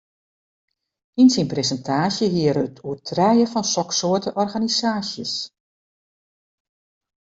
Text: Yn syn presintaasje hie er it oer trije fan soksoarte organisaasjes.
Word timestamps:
Yn 1.23 1.29
syn 1.33 1.49
presintaasje 1.51 2.25
hie 2.33 2.45
er 2.51 2.59
it 2.67 2.77
oer 2.87 2.99
trije 3.09 3.45
fan 3.53 3.67
soksoarte 3.75 4.29
organisaasjes. 4.45 5.33